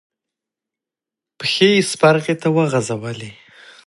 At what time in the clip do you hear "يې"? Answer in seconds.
1.77-1.87